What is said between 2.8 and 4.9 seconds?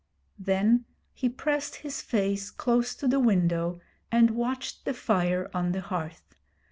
to the window and watched